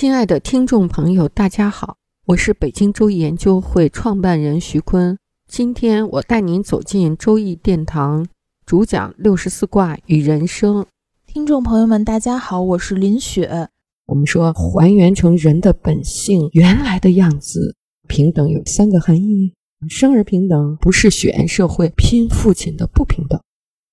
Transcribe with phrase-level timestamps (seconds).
[0.00, 5.18] 亲爱的听众朋友，大家好，我是北京周易研究会创办人徐坤。
[5.46, 8.26] 今天我带您走进周易殿堂，
[8.64, 10.86] 主讲六十四卦与人生。
[11.26, 13.68] 听众朋友们，大家好，我是林雪。
[14.06, 17.76] 我们说还原成人的本性原来的样子，
[18.08, 19.52] 平等有三个含义：
[19.90, 23.38] 生而平等，不是血缘社会拼父亲的不平等。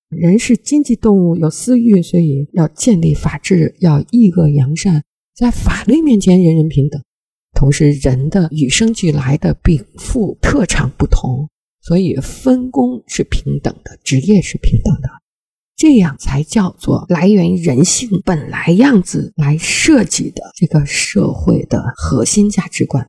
[0.08, 5.04] 人是经济动物，有私欲，所以要建立法治，要抑恶扬善。
[5.38, 6.99] 在法律面前，人人平等。
[7.54, 11.48] 同时，人的与生俱来的禀赋特长不同，
[11.80, 15.08] 所以分工是平等的，职业是平等的，
[15.76, 23.08] 这样才叫做来源于人性本来样子来设计的这个社会的核心价值观。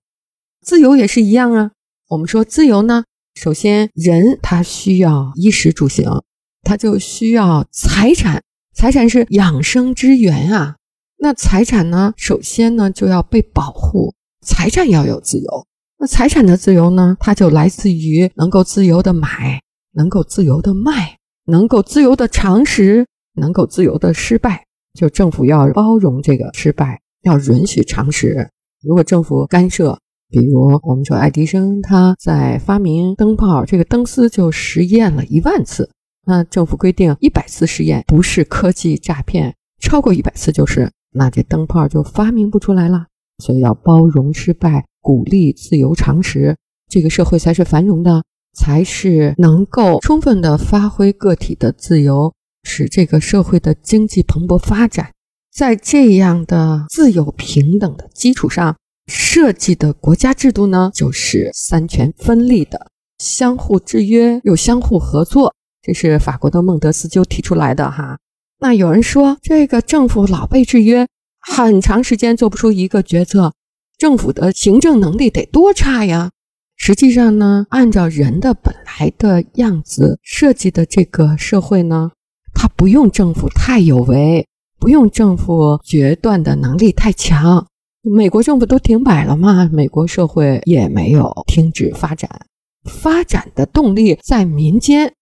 [0.60, 1.70] 自由也是一样啊。
[2.10, 3.04] 我们说自由呢，
[3.36, 6.22] 首先人他需要衣食住行，
[6.62, 8.42] 他就需要财产，
[8.74, 10.76] 财产是养生之源啊。
[11.20, 12.14] 那财产呢？
[12.16, 14.14] 首先呢，就要被保护。
[14.40, 15.66] 财产要有自由。
[15.98, 17.16] 那财产的自由呢？
[17.18, 19.60] 它就来自于能够自由的买，
[19.94, 24.64] 能够自由的卖，能够自由的常识，能够自由的失败。
[24.94, 28.48] 就政府要包容这个失败，要允许常识。
[28.80, 29.98] 如果政府干涉，
[30.30, 35.90] 比如我们说爱迪生他在发明灯泡，这个灯丝就实验了一万次，
[36.24, 40.88] 那政府规定一百次实验不是科技诈骗，超过一百次就是。
[41.12, 43.06] 那这灯泡就发明不出来了，
[43.38, 46.56] 所以要包容失败，鼓励自由常识，
[46.88, 48.22] 这个社会才是繁荣的，
[48.54, 55.10] 才是能够充分的发挥个体的自由，使这个社会的经济蓬勃发展。
[55.50, 68.18] 在这样的自由平等的基础上设计的国家制度呢，就是三权分立的，相互制约又相互合作，这是法国的孟德斯鸠提出来的哈。
[68.60, 71.06] 那有人说，这个政府老被制约，
[71.40, 73.52] 很长时间做不出一个决策，
[73.96, 76.32] 政府的行政能力得多差呀？
[76.76, 82.10] 实际上呢，按照人的本来的样子设计的这个社会呢，
[82.52, 84.44] 它不用政府太有为，
[84.80, 87.64] 不用政府决断的能力太强。
[88.02, 92.46] 美国政府都停摆了嘛，美国社会也没有停止发展，
[92.84, 95.14] 发展的动力在民间。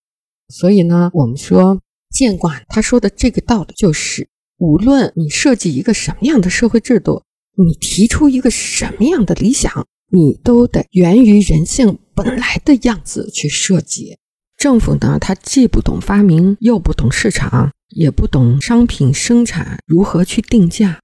[0.48, 1.82] 所以呢，我们说。
[2.16, 7.22] 见卦他说的这个道理就是，无论你设计一个什么样的社会制度，
[7.58, 14.16] 你提出一个什么样的理想，你都得源于人性本来的样子去设计。
[14.56, 21.00] 政府呢，他既不懂发明，又不懂市场，也不懂商品生产如何去定价。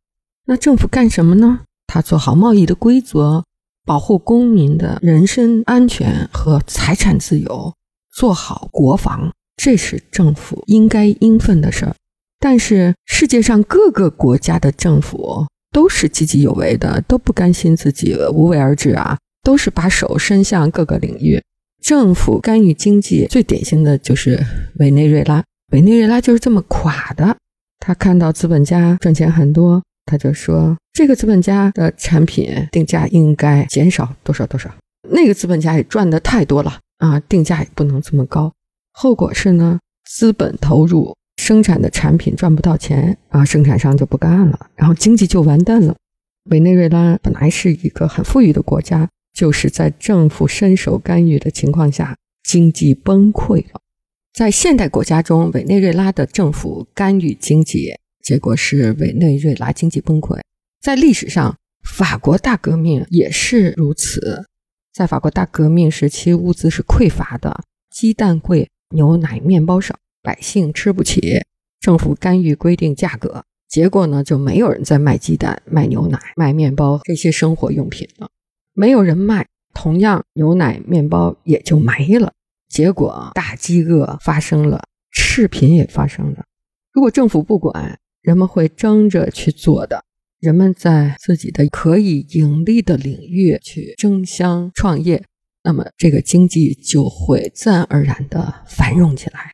[0.47, 1.61] 那政府干什么呢？
[1.87, 3.45] 他做好贸易的规则，
[3.85, 7.75] 保护公民的人身安全和财产自由，
[8.11, 9.35] 做好国防。
[9.57, 11.95] 这是政府应该应分的事儿，
[12.41, 21.41] 但是世界上各个国家的政府都是积极有为的，都不甘心自己无为而治啊，都是把手伸向各个领域。
[21.83, 24.45] 政府干预经济最典型的就是
[24.77, 25.43] 委内瑞拉，
[25.73, 27.37] 委内瑞拉就是这么垮的。
[27.79, 34.71] 他看到资本家赚钱很多，他就说这个资本家的产品定价应该减少多少多少，
[35.11, 38.53] 那个资本家也赚的太多了啊，定价也不能这么高。
[38.93, 45.97] 后果是呢，资本投入生产的产品赚不到钱啊，生产商就不干了，然后经济就完蛋了。
[46.51, 53.81] 委内瑞拉本来是一个很富裕的国家，就是在政府伸手干预的情况下，经济崩溃了。
[54.35, 60.41] 在现代国家中，委内瑞拉的政府干预经济，结果是委内瑞拉经济崩溃。
[60.81, 64.47] 在历史上，法国大革命也是如此。
[64.93, 68.69] 在法国大革命时期，物资是匮乏的，鸡蛋贵。
[68.93, 71.41] 牛奶、面包少，百姓吃不起，
[71.81, 78.29] 政府干预规定价格，结果呢，就没有人在卖鸡蛋、卖牛奶、卖面包这些生活用品了，
[78.73, 82.33] 没有人卖，同样牛奶、面包也就没了，
[82.69, 86.45] 结果大饥饿发生了，赤贫也发生了。
[86.93, 90.05] 如果政府不管，人们会争着去做的，
[90.39, 95.25] 人们在自己的可以盈利的领域去争相创业。
[95.63, 99.53] 那么这个经济就会自然而然的繁荣起来。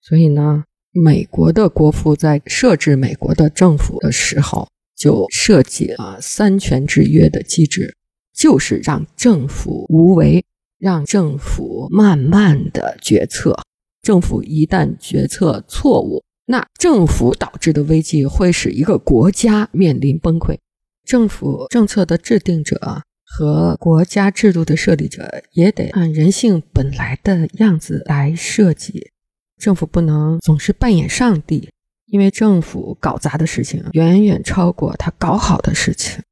[0.00, 7.96] 所以呢，美国的国父在设置美国的政府的时候，就设计了三权制约的机制，
[8.34, 10.44] 就是让政府无为，
[10.78, 13.60] 让政府慢慢的决策。
[14.00, 20.56] 政府一旦决策错误，那政府导致的危机会使一个国家面临崩溃。
[21.04, 29.10] 政府政策的制定者和国家制度的设立者也得按人性本来的样子来设计。
[29.58, 31.70] 政府不能总是扮演上帝，
[32.06, 36.22] 因为政府搞砸的事情远远超过他搞好的事情。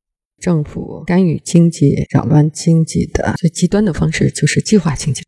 [0.40, 5.22] 政府干预经济、扰乱经济的最极端的方式就是计划经济。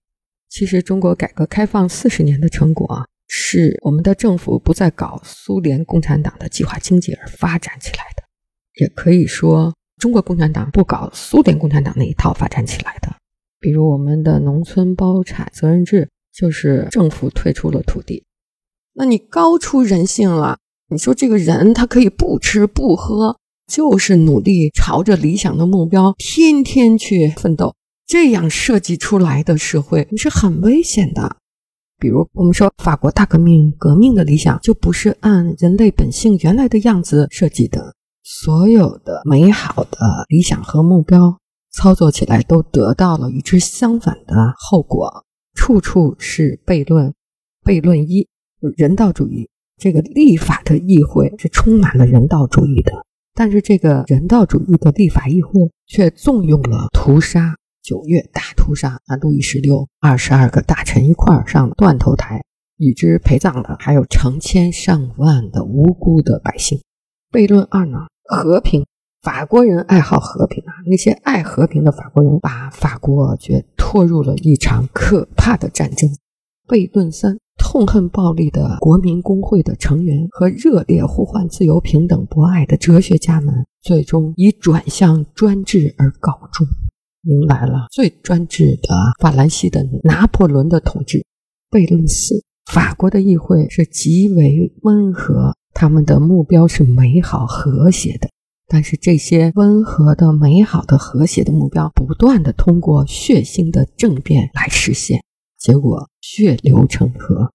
[0.48, 8.22] 其实，中国改革开放四十年的成果是我们的政府不再搞苏联共产党的计划经济而发展起来的，
[8.80, 13.08] 也可以说，中国共产党不搞苏联共产党那一套发展起来的。
[13.60, 18.24] 比如，我们的农村包产责任制，就是政府退出了土地。
[18.94, 20.58] 那你高出人性了，
[20.88, 23.36] 你说这个人他可以不吃不喝，
[23.66, 27.74] 就是努力朝着理想的目标天天去奋斗。
[28.06, 31.36] 这样设计出来的社会，你是很危险的。
[31.98, 37.94] 比如，我们说法国大革命革命的理想，就不是按人类本性原来的样子设计的。
[38.30, 39.98] 所有的美好的
[40.28, 41.38] 理想和目标，
[41.72, 47.14] 操作起来都得到了与之相反的后果，处处是悖论。
[47.64, 48.28] 悖论一，
[48.76, 49.48] 人道主义。
[49.78, 52.92] 这个立法的议会是充满了人道主义的，
[53.34, 55.52] 但是这个人道主义的立法议会
[55.86, 57.56] 却纵用了屠杀。
[57.82, 62.42] 九月大屠杀啊，路易十六二十二个大臣一块儿上断头台，
[62.76, 66.78] 与之陪葬的还有成千上万的无辜的百姓。
[67.32, 68.00] 悖论二呢？
[68.28, 68.84] 和平，
[69.22, 76.08] 法国人爱好和平啊，那些爱和平的法国人把法国却拖入了一场可怕的战争。
[76.68, 86.66] 悖论三，痛恨暴力的国民工会的成员和热烈呼唤自由、平等、博爱的哲学家们，最终以转向专制而告终。
[87.22, 91.24] 迎来了最专制的法兰西的拿破仑的统治。
[91.70, 98.28] 悖论四：法国的议会是极为温和，他们的目标是美好和谐的。
[98.66, 105.22] 但是这些温和的、美好的、和谐的目标，不断的通过血腥的政变来实现，
[105.56, 107.52] 结果血流成河。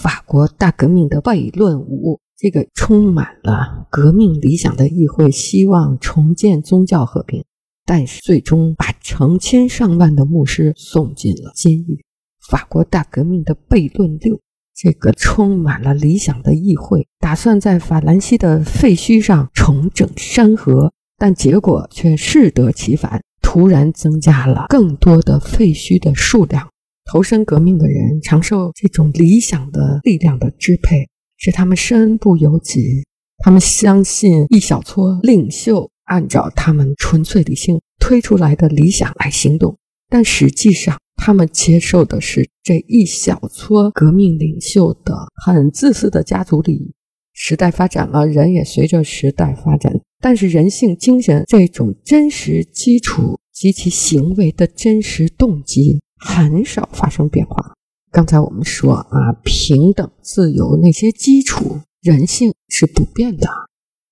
[0.00, 7.44] 法国大革命的悖论五：这个充满了革命理想的议会，希望重建宗教和平。
[7.84, 12.04] 但是最终把成千上万的牧师送进了监狱。
[12.48, 14.40] 法国大革命的悖论六，
[14.76, 26.68] 这个充满了理想的议会，打算在法兰西的废墟上重整山河，但结果却适得其反，突然增加了更多的废墟的数量。
[27.10, 31.08] 投身革命的人常受这种理想的力量的支配，
[31.38, 33.04] 使他们身不由己。
[33.38, 35.90] 他们相信一小撮领袖。
[36.06, 39.76] 按照他们纯粹理性推出来的理想来行动，
[40.08, 46.94] 但实际上他们接受的是这一小撮革命领袖的很自私的家族利益。
[47.32, 57.74] 时代发展了，人也随着时代发展，但是人性精神这种真实基础及其行为的真实动机很少发生变化。
[58.10, 63.46] 刚才我们说啊，平等、自由那些基础人性是不变的。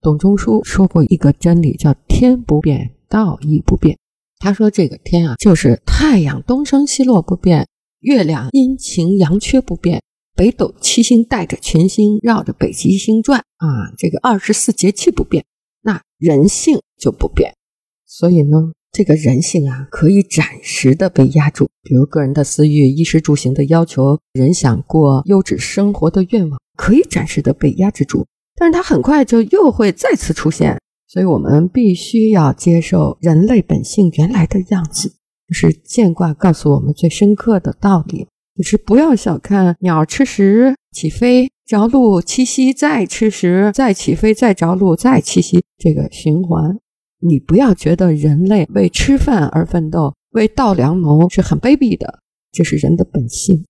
[0.02, 3.96] 董仲舒说过一个真理，叫“天不变，道义不变”。
[4.44, 7.66] 他说：“这个天啊，就是太阳东升西落不变，
[8.00, 10.02] 月亮阴晴阳缺不变，
[10.36, 15.46] 北斗七星带着群星绕着北极星转啊，这个二十四节气不变，
[15.80, 17.54] 那人性就不变。
[18.04, 30.78] 所以呢，这个人性啊，可以暂时的被压住，比如个人的私欲、衣食住行的要求，人想过优质生活的愿望，可以暂时的被压制住。”但是它很快就又会再次出现，
[31.14, 35.10] 所以我们必须要接受人类本性原来的样子。
[35.46, 46.76] 就是见卦告诉我们最深刻的道理，就是不要小看鸟吃食起飞着陆栖息再吃食再起飞再着陆再栖息这个循环。
[47.20, 52.18] 你不要觉得人类为吃饭而奋斗、为稻粱谋是很卑鄙的，
[52.50, 53.64] 这是人的本性。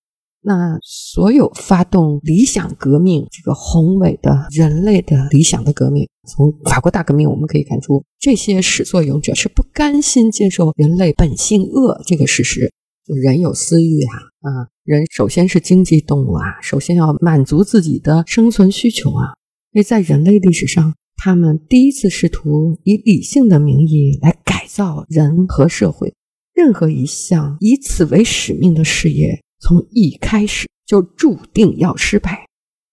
[0.47, 12.71] 那所有发动理想革命这个宏伟的人类的理想的革命，从法国大革命我们可以看出，这些始作俑者是不甘心接受人类本性恶这个事实。
[13.07, 19.33] 就人有私欲啊，啊，人首先是经济动物啊，首先要满足自己的生存需求啊。
[19.73, 26.15] 所以在人类历史上，他们第一次试图以理性的名义来改造人和社会，
[26.55, 29.43] 任何一项以此为使命的事业。
[29.61, 32.47] 从一开始就注定要失败，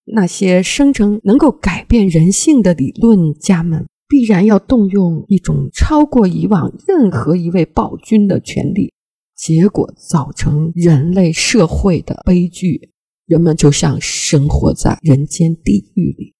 [0.05, 8.93] 那些声称能够改变人性的理论家们，必然要动用一种超过以往任何一位暴君的权力，
[9.35, 12.89] 结果造成人类社会的悲剧。
[13.27, 16.33] 人们就像生活在人间地狱里。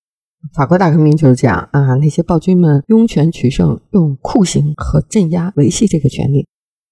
[0.54, 1.96] 法国大革命就是这样啊！
[1.96, 6.48] 那些暴君们拥权取胜，用酷刑和镇压维系这个权利。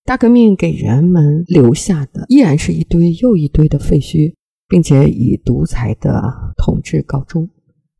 [0.10, 4.34] 大革命给人们留下的依然是一堆又一堆的废墟，
[4.68, 6.20] 并且以独裁的
[6.58, 7.48] 统治告终。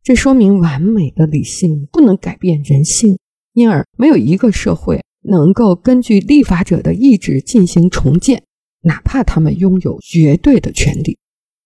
[0.02, 3.16] 这说明完美的理性不能改变人性，
[3.52, 8.42] 因而没有一个社会能够根据立法者的意志进行重建，
[8.82, 11.16] 哪怕他们拥有绝对的权利。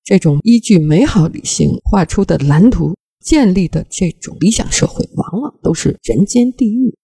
[0.05, 2.93] 这种依据美好理性画出的蓝图。
[3.25, 6.95] 建立的这种理想社会，往往都是人间地狱。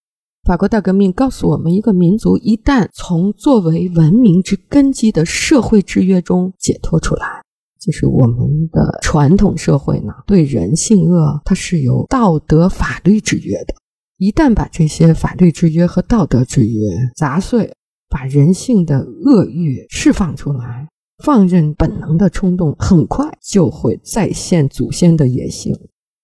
[0.43, 7.43] 法国大革命告诉我们，一个民族一旦从作为文明之根基的社会制约中解脱出来，
[7.79, 13.75] 就是我们的传统社会呢，对人性恶它是有道德法律制约的。
[14.17, 16.79] 一旦把这些法律制约和道德制约
[17.15, 17.71] 砸碎，
[18.09, 20.87] 把人性的恶欲释放出来，
[21.23, 25.75] 放任本能的冲动，很快就会再现祖先的野性。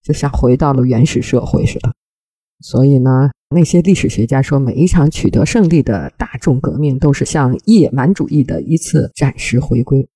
[0.04, 1.94] 就像回到了原始社会似的，
[2.60, 10.08] 所以呢，那些历史学家说，每一场取得胜利的大众革命都是向野蛮主义的一次暂时回归。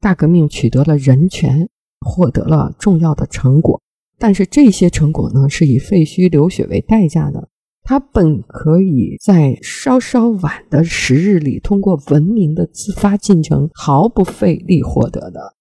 [0.00, 1.68] 大革命取得了人权，
[2.00, 3.80] 获得了重要的成果，
[4.18, 7.48] 但是这些成果呢，是以废墟流血为代价的。
[7.82, 15.54] 它本可以在稍稍晚的时日里，通过文明的自发进程，毫不费力获得的。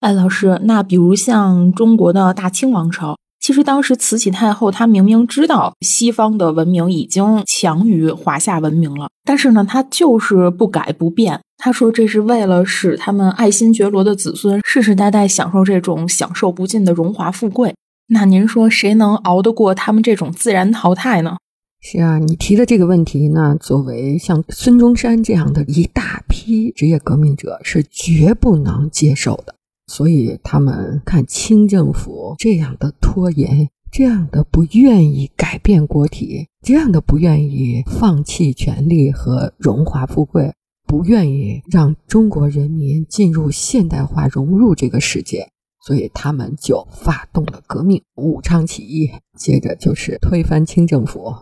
[0.00, 3.16] 哎，老师，那比如像中国的大清王朝，
[3.48, 11.40] 其实当时慈禧太后她明明知道西方的文明已经强于华夏文明了，但是呢，她就是不改不变。
[11.56, 17.74] 她说这是为了使他们爱新觉罗的子孙世世代代享受这种享受不尽的荣华富贵。
[18.08, 21.38] 那您说谁能熬得过他们这种自然淘汰呢？
[21.80, 29.54] 是啊，你提的这个问题呢，作为像孙中山这样的一大批职业革命者，是绝不能接受的。
[29.88, 40.52] 所以他们看清政府这样的拖延，这样的不愿意改变国体，这样的不愿意放弃权力和荣华富贵，
[40.86, 45.48] 不愿意让中国人民进入现代化，融入这个世界，
[45.86, 51.34] 所以他们就发动了革命，武昌起义，接着就是推翻清政府。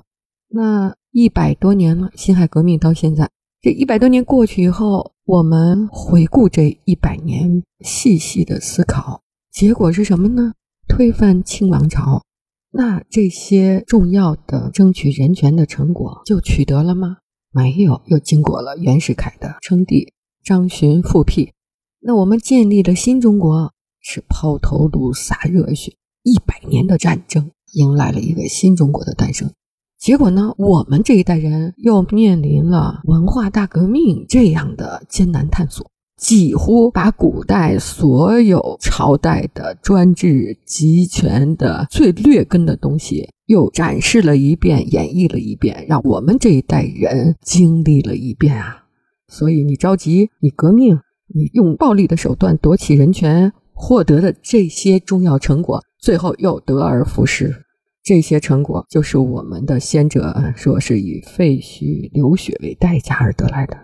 [0.48, 3.28] 那一百多年了，辛亥革命到现在。
[3.62, 10.52] 这一百多年过去以后，我们回顾这一百年，细细的思考，结果是什么呢？
[10.86, 12.22] 推翻清王朝，
[12.70, 17.16] 那这些重要的争取人权的成果就取得了吗？
[17.50, 20.12] 没有，又经过了袁世凯的称帝，
[20.44, 21.52] 张巡复辟，
[22.00, 29.50] 那我们建立了新中国，是抛头颅洒热血，一百年的战争，迎来了一个新中国的诞生。
[29.98, 30.52] 结果呢？
[30.58, 48.84] 我们这一代人又面临了文化大革命这样的艰难探索，几乎把古代所有朝代的专制集权的最劣根的东西又展示了一遍，演绎了一遍，让我们这一代人经历了一遍啊！
[49.28, 51.00] 所以你着急，你革命，
[51.34, 57.65] 你用暴力的手段夺取人权，获得的这些重要成果，最后又得而复失。
[58.06, 63.76] 这些成果就是我们的先者说是以废墟流血为代价而得来的，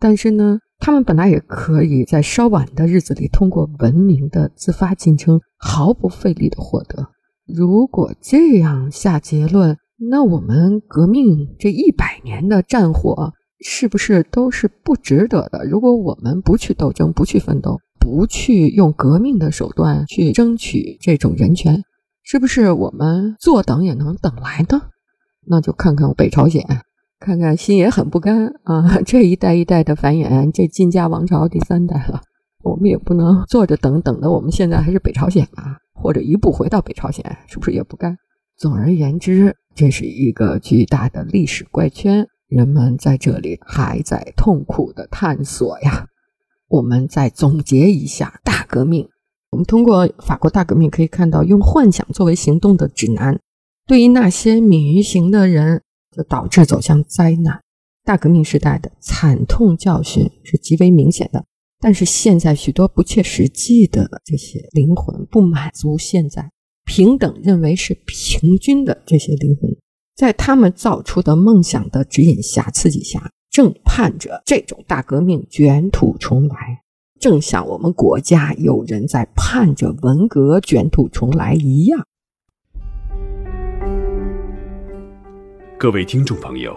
[0.00, 7.10] 但是呢，他们本来也可以在稍晚的日子里通过文明的自发进程毫不费力的获得。
[7.46, 9.76] 如果这样下结论，
[10.10, 13.32] 那我们革命这一百年的战火
[13.64, 15.64] 是不是都是不值得的？
[15.64, 21.84] 如果我们不去斗争，不去奋斗，不去用革命的手段去争取这种人权？
[22.32, 24.82] 是不是我们坐等也能等来呢？
[25.48, 26.64] 那就看看北朝鲜，
[27.18, 28.98] 看看心也很不甘啊！
[29.04, 32.20] 这一代一代的繁衍，这金家王朝第三代了，
[32.62, 34.30] 我们也不能坐着等等的。
[34.30, 38.16] 我们现在还是北朝鲜啊，或者一步回到北朝鲜，是不是也不甘？
[38.56, 46.06] 总而言之，这是一个巨大的历史怪圈，人们在这里还在痛苦的探索呀。
[46.68, 49.08] 我们再总结一下大革命。
[49.50, 53.38] 我们通过法国大革命可以看到，用幻想作为行动的指南，
[53.86, 55.82] 对于那些敏于行的人，
[56.16, 57.60] 就导致走向灾难。
[58.04, 61.44] 大革命时代的惨痛教训是极为明显的，
[61.80, 66.50] 但是现在许多不切实际的这些灵魂不满足现在
[66.84, 69.76] 平等认为是平均的这些灵魂，
[70.16, 76.79] 在他们造出的梦想的指引下、刺激下，正盼着这种大革命卷土重来。
[77.20, 82.06] 正像我们国家有人在盼着文革卷土重来一样。
[85.78, 86.74] 各位听众朋友，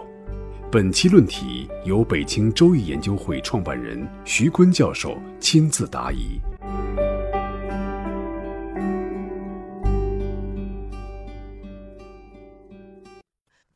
[0.70, 6.38] 本期论题由北京周易研究会创办人徐坤教授亲自答疑。